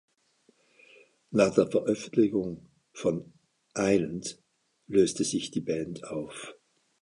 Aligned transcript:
Nach 1.29 1.53
der 1.53 1.67
Veröffentlichung 1.67 2.67
von 2.91 3.31
"Islands" 3.77 4.41
löste 4.87 5.23
sich 5.23 5.51
die 5.51 5.61
Band 5.61 6.05
auf. 6.05 6.55